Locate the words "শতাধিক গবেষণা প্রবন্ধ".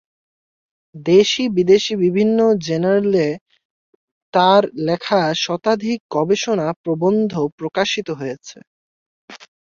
5.43-7.31